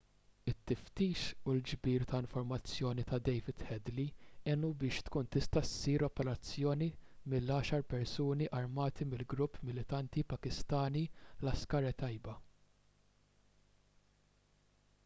[0.51, 4.07] it-tiftix u l-ġbir ta' informazzjoni ta' david headley
[4.53, 6.89] għenu biex tkun tista' ssir l-operazzjoni
[7.35, 11.05] mill-10 persuni armati mill-grupp militanti pakistani
[11.49, 12.39] laskhar-e-taiba